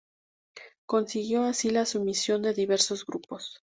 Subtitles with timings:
[0.87, 3.61] Consiguió así la sumisión de diversos grupos.